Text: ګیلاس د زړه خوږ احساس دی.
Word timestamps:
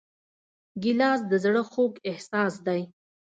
ګیلاس 0.81 1.19
د 1.29 1.33
زړه 1.43 1.61
خوږ 1.71 1.93
احساس 2.09 2.53
دی. 2.65 2.81